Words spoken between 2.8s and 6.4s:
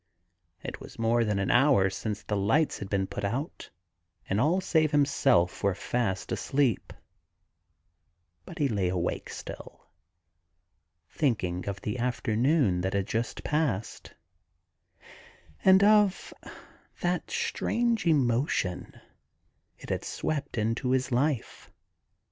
been put out, and all save himself were fast